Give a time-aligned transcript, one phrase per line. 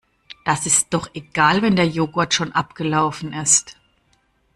[0.45, 3.77] Das ist doch egal wenn der Joghurt schon abgelaufen ist.